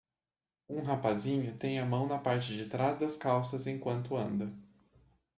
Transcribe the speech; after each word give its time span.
Um 0.67 0.79
rapazinho 0.81 1.55
tem 1.59 1.77
a 1.79 1.85
mão 1.85 2.07
na 2.07 2.17
parte 2.17 2.55
de 2.57 2.65
trás 2.67 2.97
das 2.97 3.15
calças 3.15 3.67
enquanto 3.67 4.17
anda. 4.17 4.51